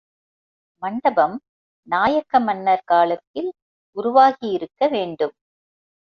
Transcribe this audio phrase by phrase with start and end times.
[0.83, 1.35] மண்டபம்
[1.87, 3.51] நாயக்க மன்னர் காலத்தில்
[3.97, 5.35] உருவாகியிருக்க வேண்டும்.